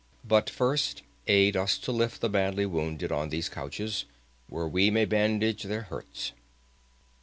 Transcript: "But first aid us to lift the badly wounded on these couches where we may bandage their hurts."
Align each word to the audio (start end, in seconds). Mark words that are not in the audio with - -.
"But 0.27 0.49
first 0.49 1.03
aid 1.27 1.55
us 1.55 1.77
to 1.77 1.91
lift 1.91 2.21
the 2.21 2.27
badly 2.29 2.65
wounded 2.65 3.11
on 3.11 3.29
these 3.29 3.49
couches 3.49 4.05
where 4.47 4.67
we 4.67 4.89
may 4.89 5.05
bandage 5.05 5.61
their 5.61 5.83
hurts." 5.83 6.31